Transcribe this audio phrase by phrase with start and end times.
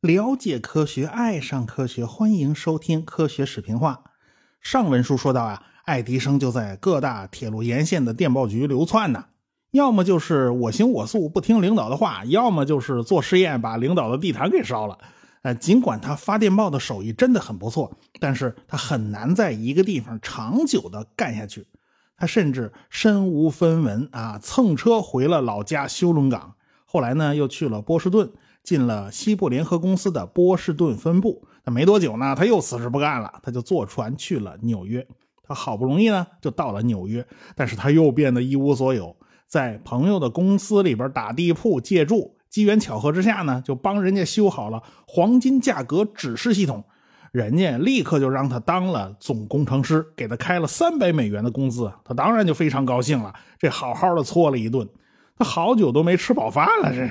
[0.00, 4.02] 了解科学，爱上科学，欢迎收听《科学视频化》。
[4.60, 9.24] 上文书说到啊，爱迪生就在各大铁路沿线的电报局流窜呢，
[9.70, 14.98] 要么就是我行我素，不听领导的话，要么就是做实验，把领导的地毯给烧了。
[15.40, 21.66] 呃，尽管他发电报的手艺真的很不错，但是他很难在一个地方长久的干下去。
[22.16, 28.30] 他甚至身无分文啊，蹭车回了老家休伦港，后来呢，又去了波士顿。
[28.62, 35.06] 进了西部联合公司的波士顿分部，那没多久呢，他又辞职不干了，他就坐船去了纽约。
[35.42, 39.14] 他好不容易呢，就到了纽约，但是他又变得一无所有，
[39.46, 42.38] 在朋友的公司里边打地铺借住。
[42.48, 46.84] 机缘巧合之下呢，就帮人家修好了黄金价格指示系统，
[47.34, 51.92] 人家立刻就让他当了总工程师，给他开了三百美元的工资。
[52.04, 54.88] 他当然就非常高兴了，这好好的搓了一顿，
[55.36, 57.10] 他好久都没吃饱饭了，这。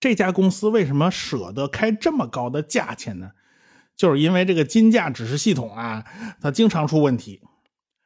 [0.00, 3.32] 这家公司为什么舍得开这么高的价钱呢？
[3.94, 6.06] 就是因为这个金价指示系统啊，
[6.40, 7.42] 它经常出问题。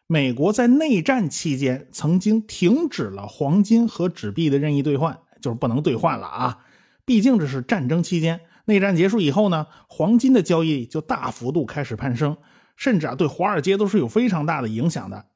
[0.09, 6.59] 美国在内战期间曾经停止了黄金和纸币的任意兑换，就是不能兑换了啊。
[7.05, 12.39] 毕竟这是战争期间，内战结束以后呢，黄金的交易就大幅度开始攀升，
[12.77, 15.27] 甚至啊对华尔街都是有非常大的影响的。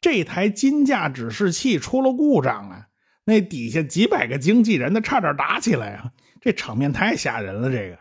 [0.00, 2.86] 这台金价指示器出了故障啊。
[3.26, 6.12] 那底下几百个经纪人，那差点打起来啊！
[6.42, 7.70] 这场面太吓人了。
[7.70, 7.98] 这个，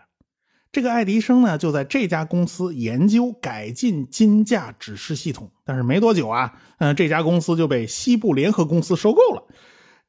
[0.69, 5.49] 这个爱迪生呢，就在这家公司研究改进金价指示系统。
[5.63, 9.47] 但是没多久啊，嗯，这家公司就被西部联合公司收购了。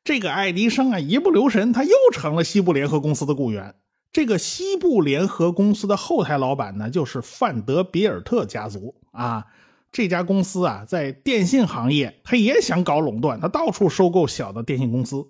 [0.02, 3.77] 这个爱迪生啊，一不留神，他又成了西部联合公司的雇员。
[4.15, 9.45] 这个西部联合公司的后台老板呢，就是范德比尔特家族啊。
[9.91, 15.27] 这家公司啊，在电信行业，他也想搞垄断，他到处收购小的电信公司。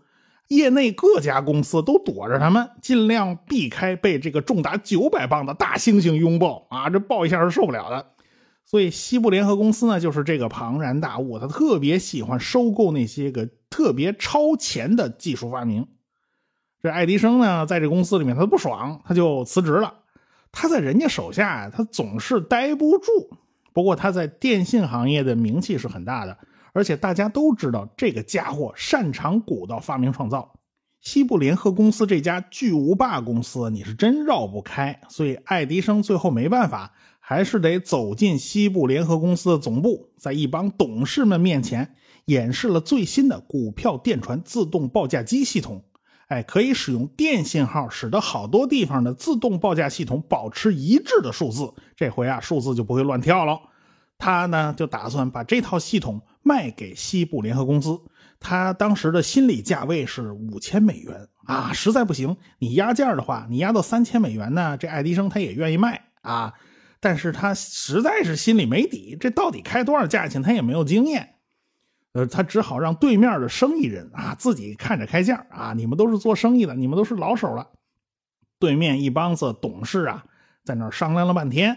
[0.49, 6.91] 业内各家公司都躲着他们，尽量避开被这个重达九百磅的大猩猩拥抱啊！
[6.91, 8.05] 这抱一下是受不了的。
[8.67, 15.87] 所以西部联合公司呢，就是这个庞然大物，他特别喜欢收购那些个特别超前的技术发明。
[16.85, 19.95] 这爱迪生呢，在这公司里面，他不爽，他就辞职了。
[20.53, 23.11] 他在人家手下，他总是待不住。
[23.73, 26.37] 不过他在电信行业的名气是很大的，
[26.75, 30.53] 而且大家都知道这个家伙擅长鼓捣发明创造。
[31.01, 35.01] 西部联合公司这家巨无霸公司，你是真绕不开。
[35.09, 41.95] 所以爱迪生最后没办法，还是得走进西部联合公司的总部，在一帮董事们面前
[42.27, 45.83] 演示了最新的股票电传自动报价机系统。
[46.29, 51.73] 哎，可以使用电信号，使得好多地方的自动报价系统保持一致的数字。
[51.95, 53.59] 这回啊，数字就不会乱跳了。
[54.17, 57.99] 他呢，就打算把这套系统卖给西部联合公司。
[58.41, 66.53] 他当时的心理价位是五千美元啊，实在不行，你压价的话，你压到三千美元呢，这爱迪生他也愿意卖啊。
[67.01, 71.34] 但是他实在是心里没底，这到底开多少价钱，他也没有经验。
[72.15, 75.73] 呃，他只好让对面的生意人啊自己看着开价啊！
[75.75, 77.69] 你们都是做生意的，你们都是老手了。
[78.61, 80.25] 对面一帮子董事啊，
[80.65, 81.77] 在那商量了半天，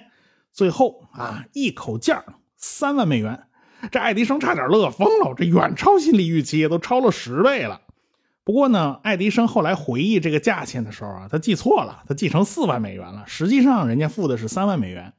[0.54, 2.24] 最后啊一口价
[2.56, 3.48] 三万美元。
[3.92, 7.82] 这爱迪生差点乐疯了，这远超心理预期，都超了十倍了。
[8.44, 13.24] 不过呢，爱迪生后来回忆这个价钱的时候啊，他记错了，他记成四万美元了。
[13.26, 15.14] 实际上人家付的是三万美元。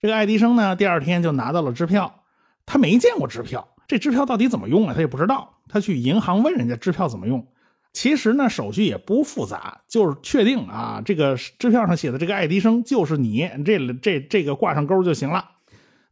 [0.00, 2.24] 这个爱迪生呢，第二天就拿到了支票，
[2.66, 3.68] 他没见过支票。
[3.92, 4.94] 这支票到底怎么用啊？
[4.94, 5.58] 他也不知道。
[5.68, 7.46] 他去银行问人家支票怎么用。
[7.92, 15.44] 其实呢，手续也不复杂，就是确定啊，这个支票上写的这个爱迪生就是你，这这这个挂上钩就行了。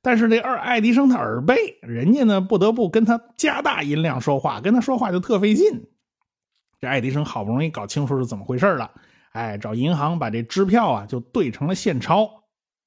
[0.03, 5.87] 但是这二爱迪生他耳背，人家呢不得不跟他加大音量说话，跟他说话就特费劲。
[6.83, 8.91] 这爱迪生好不容易搞清楚是怎么回事了，
[9.33, 12.29] 哎，找银行把这支票啊就兑成了现钞。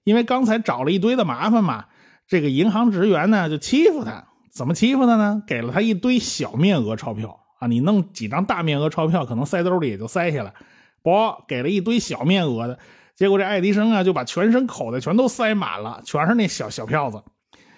[0.03, 1.85] 因为刚才找了一堆的麻烦嘛，
[2.27, 4.27] 这个银行职员呢就欺负他。
[4.53, 5.41] 怎么欺负他呢？
[5.47, 7.67] 给了他一堆小面额钞票啊！
[7.67, 10.53] 你弄几张大面额钞票，可能塞兜里也就塞下来。
[11.01, 11.11] 不，
[11.47, 12.77] 给了一堆小面额的，
[13.15, 17.23] 结果这爱迪生啊，就把全身口袋全都塞满了，全是那小小票子。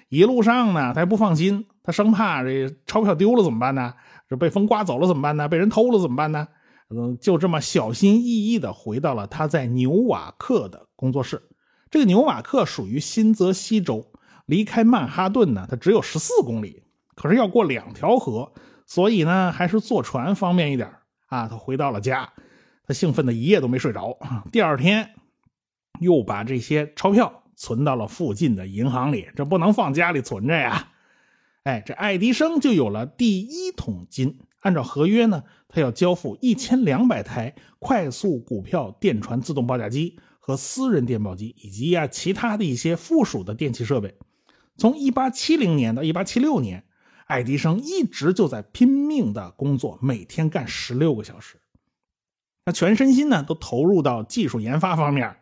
[0.09, 3.93] 一路上呢，他还不放心，他生怕这钞票丢了怎么办呢？
[4.27, 5.47] 这被风刮走了怎么办呢？
[5.47, 6.45] 被人偷了怎么办呢？
[6.89, 11.41] 嗯，就这么小心翼翼的回到了他在纽瓦克的工作室。
[11.89, 14.05] 这个纽瓦克属于新泽西州。
[14.45, 16.83] 离开曼哈顿呢，它只有十四公里，
[17.15, 18.53] 可是要过两条河，
[18.85, 20.91] 所以呢，还是坐船方便一点
[21.27, 21.47] 啊。
[21.47, 22.31] 他回到了家，
[22.85, 24.17] 他兴奋的一夜都没睡着。
[24.51, 25.15] 第二天，
[25.99, 30.89] 又把这些钞票存到了附近的银行里，这不能放家里存着呀。
[31.63, 44.15] 哎，这爱迪生就有了第一桶金按照合约呢，他要交付一千两百台快速股票电传自动报价机和私人电报机，以及呀其他的一些附属的电器设备。
[44.77, 46.83] 从一八七零年到一八七六年，
[47.25, 51.57] 爱迪生一直就在拼命的工作，每天干十六个小时。
[52.65, 55.37] 他全身心呢都投入到技术研发方面，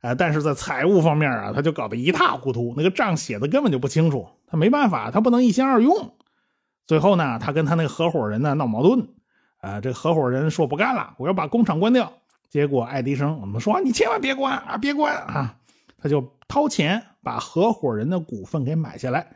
[0.00, 4.28] 哎，但是在财务方面啊，他就搞得一塌糊涂，那个账写的根本就不清楚。
[4.46, 6.14] 他没办法，他不能一心二用。
[6.86, 9.08] 最后呢，他跟他那个合伙人呢闹矛盾，
[9.58, 12.12] 啊，这合伙人说不干了，我要把工厂关掉。
[12.48, 15.56] 结果爱迪生我们说你千万别关啊，别关啊，
[15.98, 19.26] 他就掏钱把合伙人的股份给买下来，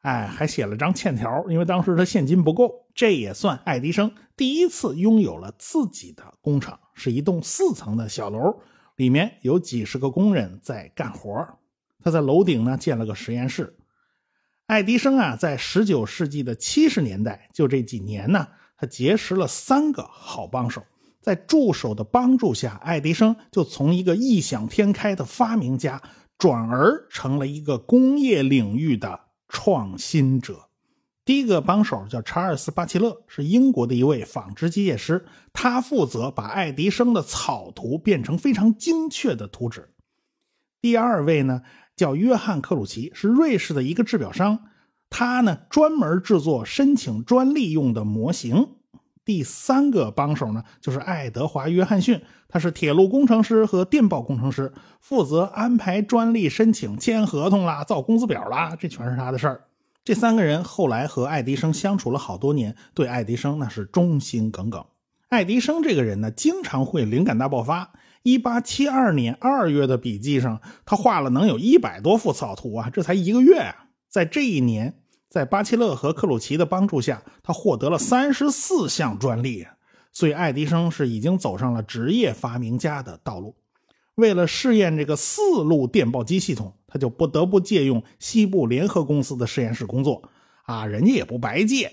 [0.00, 2.88] 哎，还写了张欠条，因为当时他现金不够。
[2.92, 8.58] 这也算爱迪生第一次拥有了自己的工厂，是一栋四层的小楼，
[8.96, 11.46] 里面有几十个工人在干活。
[12.02, 13.76] 他在楼顶呢建了个实验室。
[14.66, 20.82] 爱迪生啊，在十九世纪的七十年代，就这几年呢，他结识了三个好帮手。
[21.20, 26.00] 在助手的帮助下，爱迪生就从一个异想天开的发明家，
[26.38, 30.68] 转而成了一个工业领域的创新者。
[31.24, 39.92] 第一个帮手叫查尔斯·巴奇勒，是英国的一位纺织机械师，他负责把爱迪生的草图变成非常精确的图纸。
[40.80, 41.62] 第二位呢？
[41.96, 44.58] 叫约翰·克鲁奇，是瑞士的一个制表商，
[45.08, 48.68] 他呢专门制作申请专利用的模型。
[49.26, 59.64] 第三个帮手呢，就是爱德华·约翰逊，他是铁路工程师和电报工程师，负责安排专利申请、签合同啦、造工资表啦，这全是他的事儿。
[60.04, 64.86] 这三个人后来和爱迪生相处了好多年，对爱迪生那是忠心耿耿。
[65.28, 67.92] 爱迪生这个人呢，经常会灵感大爆发。
[68.22, 72.90] 一八七二年二月的笔记上，他画了能有一百多幅草图啊！
[72.92, 75.00] 这才一个月啊，在这一年，
[75.36, 79.66] 在巴切勒和克鲁奇的帮助下，他获得了三十四项专利。
[80.10, 83.54] 所以，爱迪生是已经走上了职业发明家的道路。
[84.14, 90.30] 为了试验这个四路电报机系统，他就不得不借用西部联合公司的实验室工作
[90.62, 90.86] 啊！
[90.86, 91.92] 人家也不白借，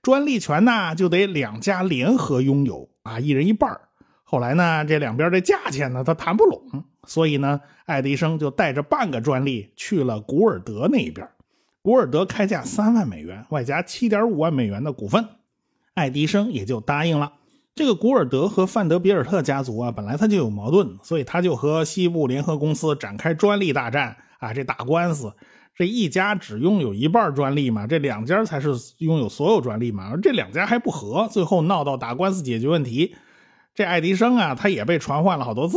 [0.00, 3.76] 专利权呢就得两家联合拥有啊，一人一半
[4.22, 11.28] 后来呢，这两边的价钱呢，他谈不拢，所以呢，爱迪生就带着半个专利去了古尔德那边。
[11.84, 15.28] 古尔德开价三万美元，外加七点五万美元的股份，
[15.92, 17.34] 爱迪生也就答应了。
[17.74, 25.30] 这个古尔德和范德比尔特家族啊，本来他就有矛盾，所以他就和西部联合公司展开专利大战啊，这打官司，
[25.76, 28.70] 这一家只拥有一半专利嘛，这两家才是
[29.00, 33.14] 拥有所有专利嘛，而这两家还不和，最后闹到打官司解决问题。
[33.74, 35.76] 这爱迪生啊，他也被传唤了好多次，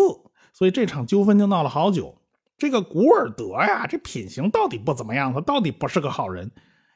[0.54, 2.16] 所以这场纠纷就闹了好久。
[2.58, 6.52] 这个古尔德呀，这品行到底不怎么样，他到底不是个好人。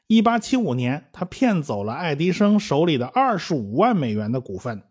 [0.08, 4.82] 一八七五年，他骗走了爱迪生手里的二十五万美元的股份。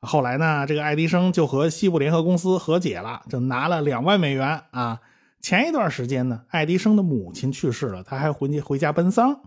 [0.00, 5.00] 后来呢，这个爱迪生就和西部联合公司和解了，就拿了两万美元啊。
[5.40, 9.40] 前一段时间呢，爱迪生的母亲去世了，他还回回家奔丧。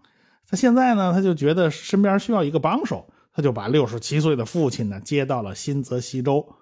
[0.49, 3.07] 他现在呢，他就觉得身边需要一个帮手。
[3.33, 6.55] 他就把六十七岁的父亲呢接到了新泽西州。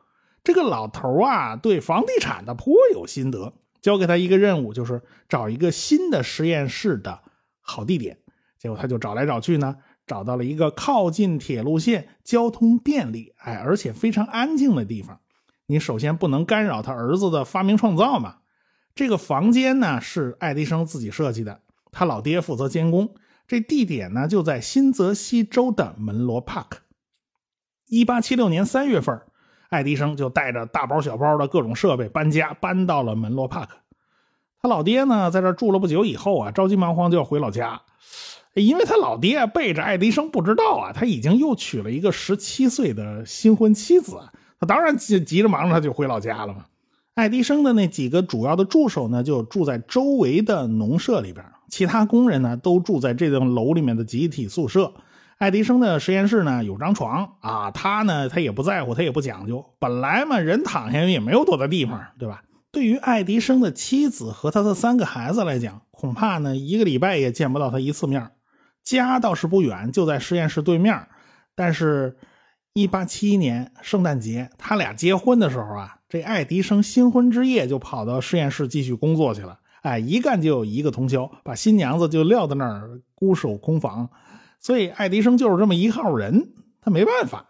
[0.44, 5.00] 这个老头啊，对房地产的颇有心得，交给他一个任务，就是
[5.30, 7.20] 找一个新的实验室的
[7.60, 8.18] 好地点。
[8.58, 9.76] 结果他就找来找去呢，
[10.08, 15.20] 找到了一个靠近铁路线、交通便利，哎，而且非常安静的地方。
[15.66, 18.38] 你首先不能干扰他儿子的发明创造嘛。
[18.96, 21.60] 这个房间呢是爱迪生自己设计的，
[21.92, 23.14] 他老爹负责监工。
[23.46, 26.80] 这地点呢，就在新泽西州的门罗帕克。
[27.88, 29.22] 一八七六年三月份，
[29.74, 33.76] 爱迪生就带着大包小包的各种设备搬家，搬到了门罗帕克。
[34.62, 37.82] 他老爹呢，在这住了不久以后啊，着急忙慌就要回老家，
[38.54, 44.20] 因为他老爹背着爱迪生不知道啊，他已经又娶了一个十七岁的新婚妻子，
[44.60, 46.66] 他当然急急着忙着他就回老家了嘛。
[47.16, 51.44] 爱迪生的那几个主要的助手呢，就住在周围的农舍里边。
[51.68, 54.94] 其他工人呢，都住在这栋楼里面的集体宿舍。
[55.38, 59.66] 爱迪生的实验室呢，有张床啊，他呢，他也不在乎，他也不讲究。
[59.80, 62.44] 本来嘛，人躺下也没有多大地方，对吧？
[62.72, 68.32] 对于爱迪生的妻子和他的三个孩子来讲，恐怕呢，一个礼拜也见不到他一次面。
[68.84, 71.08] 家倒是不远，就在实验室对面。
[71.56, 72.18] 但是，
[72.74, 75.98] 一八七一年圣诞节，他俩结婚的时候啊。
[76.10, 79.60] 这爱迪生新婚之夜就跑到实验室继续工作去了。
[79.82, 84.10] 哎，一干就有一个通宵，把新娘子就撂在那儿孤守空房。
[84.64, 87.50] 所以爱迪生就是这么一号人，他没办法。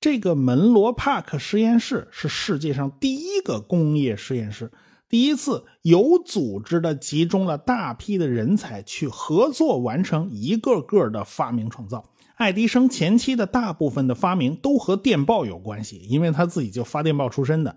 [0.00, 4.70] 这个门罗帕克实验室是世界上第一个工业实验室，
[5.08, 12.04] 第一次有组织的集中了大批的人才去合作完成一个个的发明创造。
[12.36, 17.76] 爱迪生前期的大部分的发明都和电报有关系，因为他自己就发电报出身的。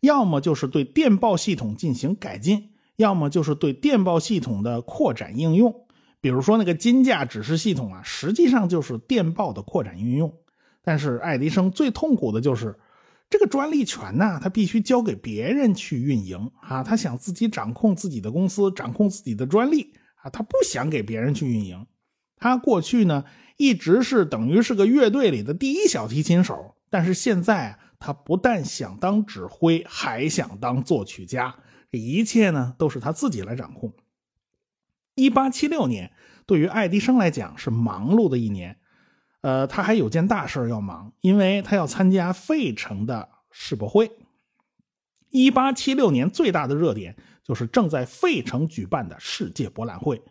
[0.00, 5.86] 要么就是对电报系统进行改进，要么就是对电报系统的扩展应用。
[6.22, 10.32] 比如说那个金价指示系统啊，实际上就是电报的扩展运用。
[10.82, 12.78] 但是爱迪生最痛苦的就是
[13.28, 21.86] 这个专利权呢，他必须交给别人去运营啊，他想自己掌控自己的公司，掌控自己的专利啊，他不想给别人去运营。
[22.36, 23.24] 他过去呢
[23.56, 31.54] 一直是等于是个乐队里的第一小提琴手，但是现在他不但想当指挥，还想当作曲家，
[31.90, 33.92] 这一切呢都是他自己来掌控。
[35.14, 36.10] 一八七六年，
[36.46, 38.78] 对于爱迪生来讲是忙碌的一年，
[39.42, 44.10] 呃，他还有件大事要忙，因为他要参加费城的世博会。
[45.28, 50.22] 一八七六年最大的热点就是正在费城举办的世界博览会，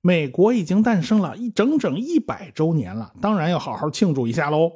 [0.00, 4.72] 美国已经诞生了一整整一百周年了，当然要好好庆祝一下喽。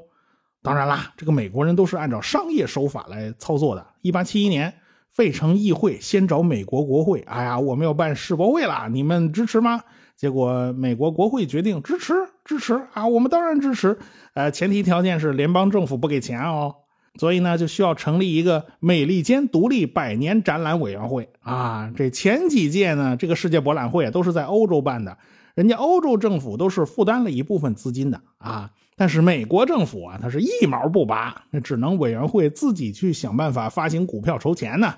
[0.62, 3.86] 当然啦，这个美国人都是按照商业手法来操作的。
[4.02, 4.74] 一八七一年。
[5.14, 9.82] 费城议会先找美国国会，哎呀，我们要办世博会了，你们支持吗？
[10.16, 13.98] 结果美国国会决定支持，支持啊，我们当然支持。
[14.34, 16.74] 呃，前提条件是联邦政府不给钱哦。
[17.18, 21.92] 所以呢，就需要成立一个美利坚独立百年展览委员会啊。
[21.96, 25.18] 这前几届呢，这个世界博览会都是在欧洲办的，
[25.56, 28.70] 人家欧洲政府都是负担了一部分资金的啊。
[28.98, 34.96] 但是美国政府啊，他是一毛不拔，那只能委员会自己去想办法发行股票筹钱呢。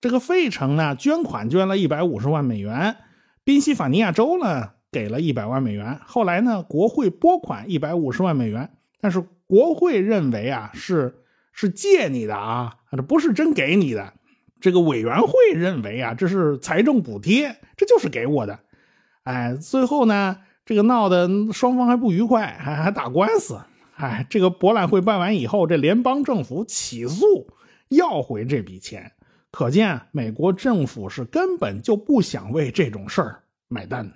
[0.00, 2.96] 这个费城呢，捐款捐了一百五十万美元，
[3.44, 6.00] 宾夕法尼亚州呢给了一百万美元。
[6.04, 8.70] 后来呢，国会拨款一百五十万美元，
[9.00, 11.22] 但是国会认为啊，是
[11.52, 14.14] 是借你的啊，这不是真给你的。
[14.60, 18.58] 这个委员会认为啊，这是财政补贴，这就是给我的。
[19.22, 23.58] 哎，最后呢，这个闹得双方还不愉快，还还打官司。
[23.94, 27.24] 哎，这个博览会办完以后，这联邦政府起诉
[27.88, 29.12] 要回这笔钱。
[29.50, 34.12] 可见，美国政府是根本就不想为这种事儿买单。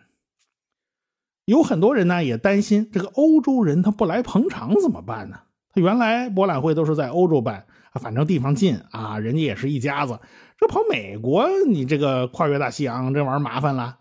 [1.46, 5.38] 有很多人呢也担心，这个欧洲人他不来捧场怎么办呢？
[5.72, 7.64] 他原来博览会都是在欧洲办，
[7.94, 10.18] 反正地方近啊，人家也是一家子，
[10.58, 13.98] 这跑美国，你这个跨越大西洋，这玩意儿麻烦了。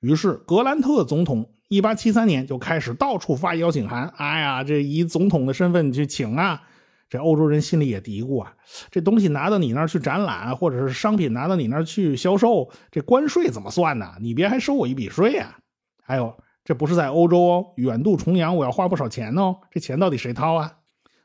[0.00, 6.62] 于是，格兰特总统一八七三年就开始到处发邀请函，哎呀，这以总统的身份去请啊。
[7.10, 8.54] 这欧洲人心里也嘀咕啊，
[8.90, 14.12] 这东西拿到你那儿去展览，或者是商品拿到你那儿去销售，这关税怎么算呢？
[14.20, 15.56] 你别还收我一笔税啊！
[16.02, 20.74] 还有，这不是在欧洲哦，远渡重洋，我要花不少钱哦，这钱到底谁掏啊？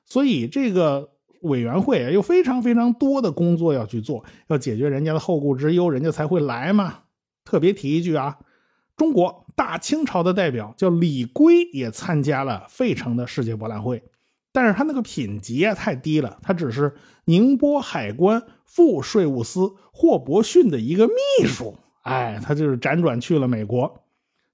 [0.05, 1.09] 所以这个
[1.41, 7.00] 委员会，有非常非常多的工作要去做，要解决人家的后顾之忧，人家才会来嘛。
[7.43, 8.38] 特别提一句啊，
[8.95, 14.03] 中国大清朝的代表叫李圭，也参加了费城的世界博览会。
[14.51, 16.95] 但是他那个品级啊太低了，他只是
[17.25, 24.03] 宁波海关副税务司霍伯逊的一个秘书，哎，他就是辗转去了美国。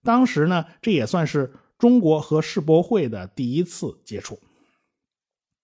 [0.01, 4.39] 当时呢，这也算是中国和世博会的第一次接触。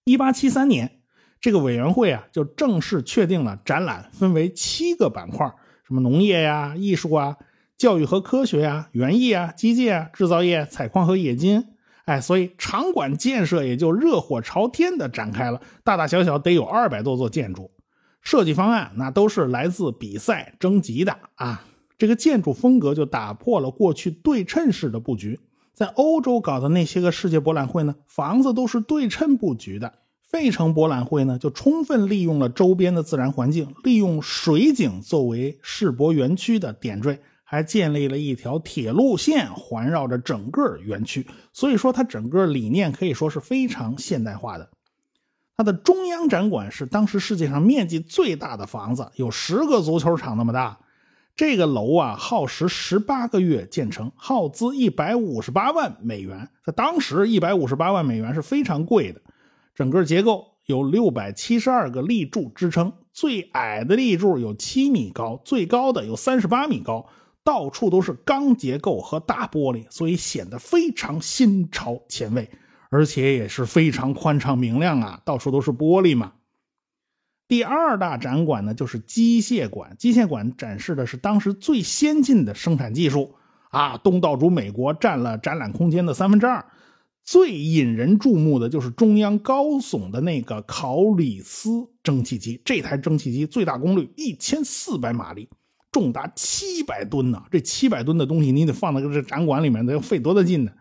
[0.03, 0.99] 一八七三年，
[1.39, 5.47] 这个委员会啊就正式确定了展览分为七个板块，
[5.87, 7.37] 什么农业呀、艺术啊、
[7.77, 11.65] 教育和科学呀、园艺啊、机械啊、制造业、采矿和冶金。
[12.05, 17.71] 哎，所以场馆建设也就热火朝天的展开了，大大小小得有二百多座建筑。
[18.21, 21.65] 设计方案那都是来自比赛征集的啊。
[21.97, 25.39] 这个建筑风格就打破了过去对称式的布局。
[25.73, 29.93] 在欧洲搞的那些个世界博览会呢，房子都是对称布局的。
[30.21, 37.19] 费城博览会呢，就充分利用了周边的自然环境，利用水景作为世博园区的点缀。
[37.55, 44.69] 还建立了一条铁路线环绕着整个园区，所以说它整个理念可以说是非常现代化的。
[45.55, 50.77] 它的中央展馆是当时世界上面积最大的房子，有十个足球场那么大。
[51.37, 56.49] 这个楼啊，耗时十八个月建成，耗资一百五十八万美元。
[56.65, 59.21] 在当时，一百五十八万美元是非常贵的。
[59.73, 67.05] 整个结构有六百七十二个立柱支撑，最矮的立柱有七米高，最高的有三十八米高。
[67.45, 72.49] 到处都是钢结构和大玻璃，所以显得非常新潮前卫，
[72.89, 75.21] 而且也是非常宽敞明亮啊！
[75.23, 76.33] 到处都是玻璃嘛。
[77.47, 79.95] 第二大展馆呢，就是机械馆。
[79.99, 83.35] 机械馆展示的是当时最先进的生产技术
[83.69, 86.65] 啊，东道主美国占了展览空间的三分之二。
[87.23, 95.47] 最引人注目的就是中央高耸的那个考里斯蒸汽机，这台蒸汽机最大功率一千四百马力。
[95.95, 100.73] 重达七百吨呢，这七百吨的东西你得放在这展馆里面，得要费多大劲呢？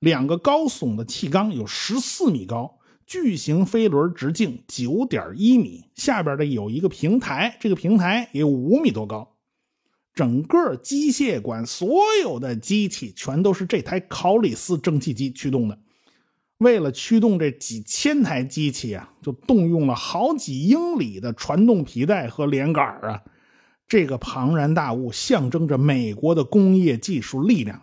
[0.00, 9.36] 两个高耸的气缸有十四米高，巨型飞轮直径九点一米，下边的有一个平台，这个平台也有五米多高。
[10.12, 15.78] 整个机械馆所有的机器全都是这台考里斯蒸汽机驱动的。
[16.58, 23.22] 为了驱动这几千台机器啊，就动用了好几英里的传动皮带和连杆啊。
[23.88, 27.82] 这个庞然大物象征着美国的工业技术力量。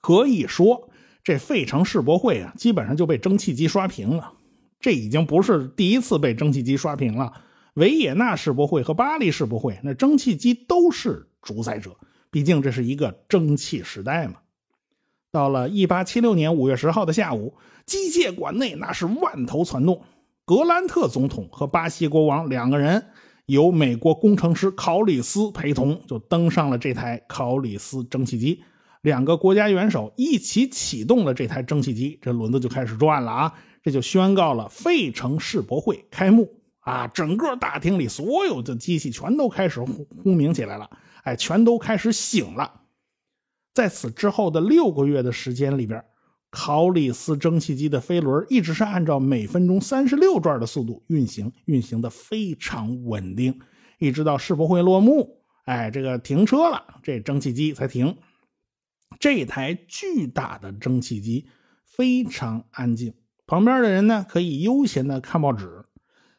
[0.00, 0.90] 可以说，
[1.24, 4.34] 这费城世博会啊，基本上就被蒸汽机刷屏了。
[4.78, 7.32] 这已经不是第一次被蒸汽机刷屏了。
[7.74, 11.96] 维也纳世博会和巴黎世博会，那蒸汽机都是主宰者，
[12.30, 14.34] 毕竟这是一个蒸汽时代嘛。
[15.30, 17.54] 到了一八七六年五月十号的下午，
[17.86, 20.02] 机械馆内那是万头攒动。
[20.44, 23.06] 格兰特总统和巴西国王两个人，
[23.48, 28.62] 由美国工程师考里斯陪同，就登上了这台考里斯蒸汽机。
[29.00, 33.54] 两个国家元首一起启动了这台蒸汽机，这轮子就开始转了啊！
[33.82, 36.60] 这就宣告了费城世博会开幕。
[36.80, 40.90] 啊，整个大厅里所有的机器全都开始轰轰鸣起来了，
[41.22, 42.82] 哎，全都开始醒了。
[43.72, 46.04] 在此之后的六个月的时间里边，
[46.50, 53.60] 考里斯蒸汽机的飞轮一直是按照每分钟三十六转的速度运行，运行的非常稳定，
[53.98, 58.16] 一直到世博会落幕，哎，这个停车了，这蒸汽机才停。
[59.20, 61.48] 这台巨大的蒸汽机
[61.84, 63.14] 非常安静，
[63.46, 65.84] 旁边的人呢可以悠闲的看报纸。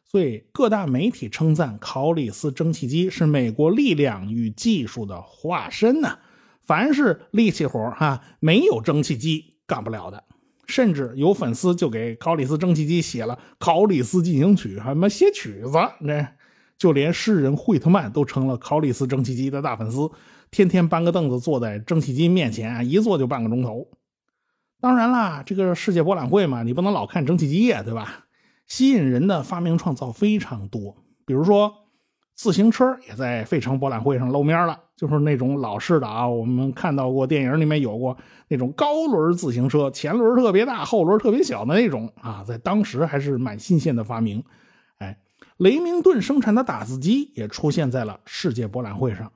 [0.04, 6.18] 所以各大媒体称赞考里斯蒸汽机是美国力量与技术的化身呢。
[6.62, 10.24] 凡是力气活哈，没有蒸汽机干不了的。
[10.66, 15.72] 甚至有粉丝就给考里斯蒸汽机写了《考里斯进行曲》，还么写曲子。
[16.00, 16.32] 那
[16.78, 20.10] 就连诗人惠特曼都成了考里斯蒸汽机的大粉丝，
[20.50, 23.88] 天天搬个凳子坐在蒸汽机面前，一坐就半个钟头。
[24.80, 28.26] 当然啦，这个世界博览会嘛，你不能老看蒸汽机呀，对吧？
[28.66, 31.74] 吸引人的发明创造非常多，比如说
[32.40, 38.16] 自行车也在费城博览会上露面了，就是那种老式的啊，我们看到过电影里面有过
[38.48, 44.42] 那种高轮自行车，前轮特别大，后轮特别小的那种啊，在当时还是蛮新鲜的发明。
[45.00, 45.18] 哎，
[45.58, 49.30] 雷明顿生产的打字机也出现在了世界博览会上，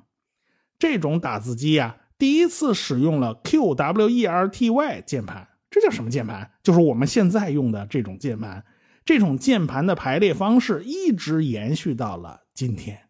[0.78, 6.50] 这种打字机呀，第一次使用了 QWERTY 键盘，这叫什么键盘？
[6.62, 8.64] 就是我们现在用的这种键盘。
[9.04, 13.00] 这种键盘的排列方式一直延续到了今天。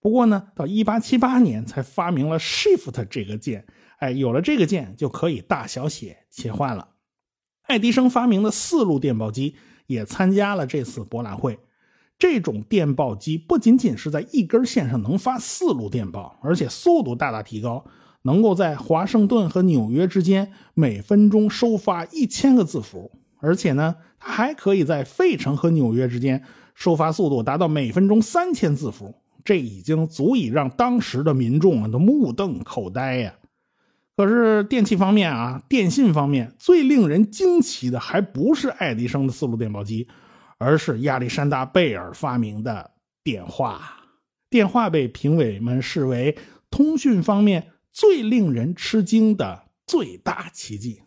[0.00, 3.66] 不过呢，到1878年才发明了 Shift 这个键。
[3.98, 6.88] 哎，有了这个键就可以大小写切换了。
[7.64, 9.54] 爱迪生发明的四路电报机
[9.86, 11.58] 也参加了这次博览会。
[12.18, 17.84] 这种电报机不仅仅是在一根线上能发四路电报，而且速度大大提高，
[18.22, 23.19] 能够在华盛顿和纽约之间每分钟收发一千个字符。
[23.40, 26.42] 而且呢，它还可以在费城和纽约之间
[26.74, 33.34] 收发速度达到每分钟三千字符，这已经足以让当时的民众啊都目瞪口呆呀。
[34.16, 40.06] 可是电器方面啊，电信方面最令人惊奇的还不是爱迪生的四路电报机，
[40.58, 42.90] 而是亚历山大贝尔发明的
[43.24, 43.96] 电话。
[44.50, 46.36] 电话被评委们视为
[46.70, 51.00] 通讯方面最令人吃惊的最大奇迹。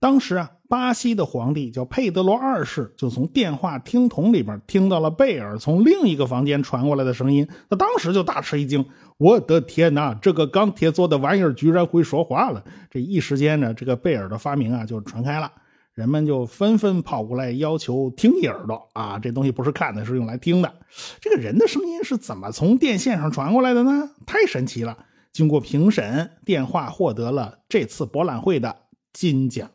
[0.00, 0.50] 当时啊。
[0.70, 8.86] 巴西的皇帝叫佩德罗二世，就从电话听筒里边听到了贝尔从另一个房间传过来的声音，他当时就大吃一惊
[9.18, 15.50] ：“我的天哪，这个钢铁做的玩意儿居然会说话了！”这一时间呢，这个贝尔的发明啊就传开了，
[15.92, 20.72] 人们就纷纷跑过来要求听一耳朵啊，这东西不是看的，是用来听的。
[21.20, 24.08] 这个人的声音是怎么从电线上传过来的呢？
[24.24, 24.96] 太神奇了！
[25.32, 28.76] 经过评审，电话获得了这次博览会的
[29.12, 29.68] 金奖。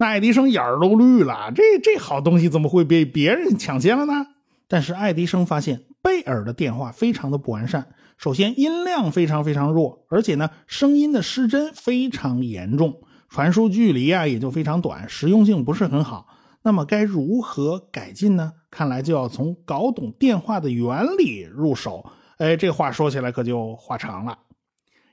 [0.00, 4.28] 那爱迪生眼儿都绿了，这这好东西怎么会被别人抢先了呢？
[4.66, 7.86] 但是爱迪生发现贝尔的电话非常的不完善，
[8.16, 16.26] 首先音量非常非常弱，而且呢声音的失真非常严重，传输距离啊也就非常短，实用性不是很好。
[16.62, 18.54] 那么该如何改进呢？
[18.70, 22.02] 看来就要从搞懂电话的原理入手。
[22.38, 24.38] 哎，这话说起来可就话长了。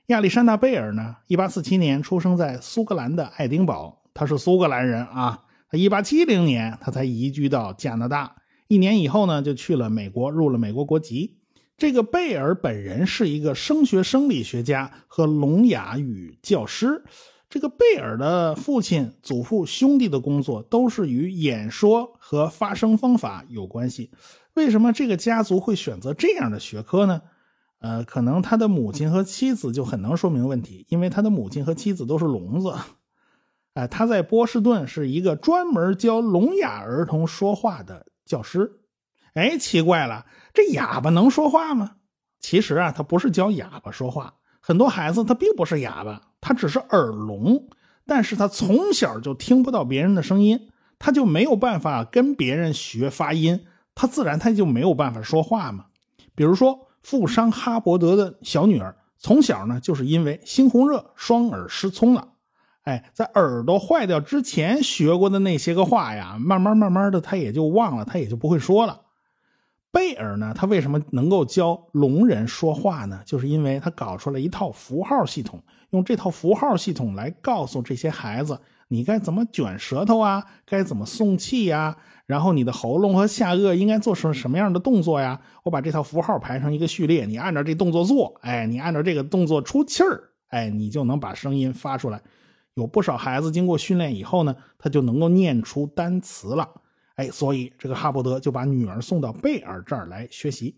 [0.06, 3.96] 亚历山大贝尔呢，一八四七年出生在苏格兰的爱丁堡。
[4.18, 8.34] 他是苏格兰人啊，他一八七零年他才移居到加拿大，
[8.66, 11.36] 一年以后呢就去了美国，入了美国国籍。
[11.76, 17.04] 这个贝尔本人是一个声学生理学家和聋哑语教师。
[17.48, 24.10] 这个贝尔的父亲、祖父、兄弟的工作都是与演说和发声方法有关系。
[24.54, 27.22] 为什么这个家族会选择这样的学科呢？
[27.78, 32.74] 呃，可能他的母亲和妻子就很能说明问题，因为他的母亲和妻子都是聋子。
[33.78, 38.80] 哎，他在波士顿是一个专门教聋哑儿童说话的教师。
[39.34, 41.92] 哎，奇怪了，这哑巴能说话吗？
[42.40, 47.68] 其实啊，他不是教哑巴说话，很多孩子他并不是哑巴，他只是耳聋，
[48.04, 53.64] 但是他从小就听不到别人的声音，他就没有办法跟别人学发音，
[53.94, 55.84] 他自然他就没有办法说话嘛。
[56.34, 62.26] 比如说，富商哈伯德的小女儿从小呢，就是因为猩红热，双耳失聪了。
[62.88, 69.02] 哎，在耳朵坏掉之前学过的那些个话呀，慢慢慢慢的他也就忘了，他也就不会说了。
[69.90, 73.20] 贝尔呢，他为什么能够教聋人说话呢？
[73.26, 85.38] 就是因为他搞出了一套符号系统，用这套符号系统来告诉这些孩子，你该怎么卷舌头啊，该怎么送气呀，然后你的喉咙和下颚应该做什什么样的动作呀？
[85.62, 92.22] 我把这套符号排成一个序列，你按照这动作做，哎，你按照这个动作出气儿，哎，你就能把声音发出来。
[92.78, 96.68] 有不少孩子经过训练以后呢，他就能够念出单词了。
[97.16, 100.76] 哎，所以这个哈伯德就把女儿送到贝尔这儿来学习，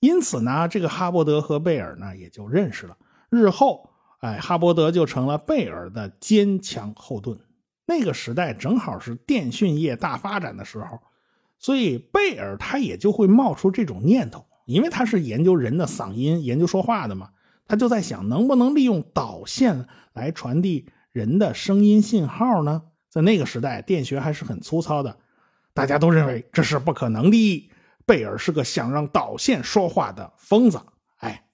[0.00, 2.96] 因此呢，这个哈伯德和贝尔呢也就认识了。
[3.30, 7.38] 日后，哎，哈伯德就成了贝尔的坚强后盾。
[7.86, 10.98] 那个时代正好是电讯业大发展的时候，
[11.60, 17.30] 所以贝尔他也就会冒出这种念头，因为他是研究人的嗓音、研究说话的嘛，
[17.68, 22.82] 他就在想能不能利用导线来传递人的声音信号呢？
[23.08, 25.16] 在那个时代，电学还是很粗糙的。
[25.72, 27.70] 大家都认为这是不可能的。
[28.04, 30.80] 贝尔是个想让导线说话的疯子。
[31.18, 31.44] 哎，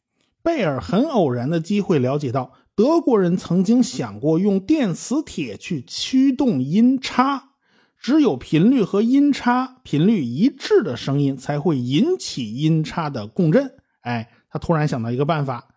[0.42, 7.50] 贝尔很偶然的机会了解到，德国人曾经想过用电磁铁去驱动音叉，
[7.98, 13.74] 只有频率和音叉频率一致的声音才会引起音叉的共振。
[14.00, 15.73] 哎，他突然想到一个办法：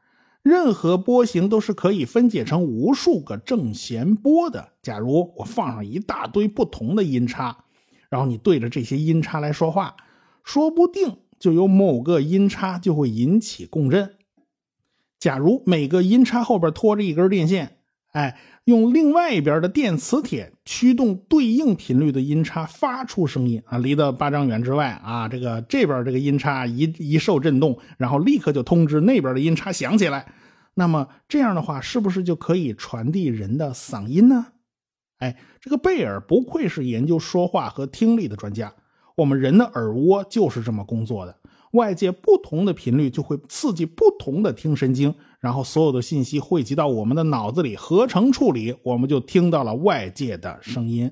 [0.47, 4.69] 任何波形都是可以分解成无数个正弦波的。
[4.81, 7.65] 假如我放上一大堆不同的音叉。
[8.10, 9.97] 然后你对着这些音叉来说话，
[10.43, 14.15] 说不定就有某个音叉就会引起共振。
[15.19, 17.76] 假如每个音叉后边拖着一根电线，
[18.17, 30.34] 哎，用另外一边的电磁铁驱动对应频率的音叉发出声音啊，离得八丈远之外啊，这个这边这个音叉一一受震动，然后立刻就通知那边的音叉响起来。
[30.73, 34.47] 那么这样的话，是不是就可以传递人的嗓音呢？
[35.19, 38.73] 哎，这个贝尔不愧是研究说话和听力的专家。
[39.17, 41.38] 我们人的耳蜗就是这么工作的，
[41.73, 45.13] 外界不同的频率就会刺激不同的听神经，
[45.47, 51.10] 然后所有的信息汇集到我们的脑子里合成处理，我们就听到了外界的声音。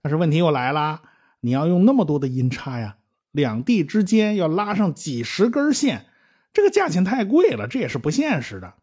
[0.00, 1.02] 但是问题又来了，
[1.40, 2.98] 你要用那么多的音叉呀，
[3.32, 6.06] 两地之间要拉上几十根线，
[6.52, 8.74] 这个价钱太贵了，这也是不现实的。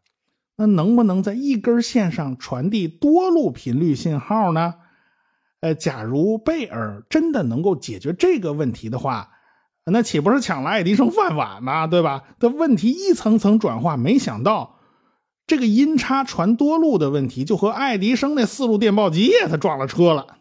[0.57, 4.73] 那能不能在一根线上传递多路频率信号呢？
[5.61, 9.28] 呃，假如贝尔真的能够解决这个问题的话，
[9.91, 11.87] 那岂不是抢了爱迪生饭碗吗？
[11.87, 12.23] 对吧？
[12.39, 14.77] 的问题一层层转化，没想到
[15.47, 20.37] 这个音差传多路的问题，就和爱迪生那四路电报机他撞了车了。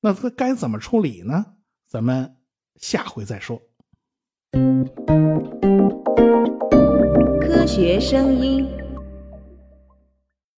[0.00, 1.46] 那他该怎么处理呢？
[1.88, 2.34] 咱们
[2.76, 3.60] 下回再说。
[7.40, 8.81] 科学声音。